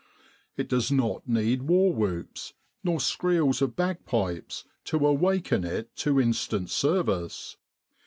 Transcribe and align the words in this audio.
It 0.57 0.67
does 0.67 0.91
not 0.91 1.27
need 1.27 1.61
war 1.61 1.93
whoops, 1.93 2.53
nor 2.83 2.97
screels 2.97 3.61
of 3.61 3.75
bagpipes, 3.75 4.65
to 4.85 5.05
awaken 5.05 5.63
it 5.63 5.95
to 5.97 6.19
instant 6.19 6.71
service. 6.71 7.55